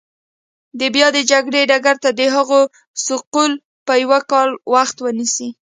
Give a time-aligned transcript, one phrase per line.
[0.79, 2.63] د بیا د جګړې ډګر ته د هغوی
[3.05, 3.51] سوقول
[3.85, 5.49] به یو کال وخت ونیسي.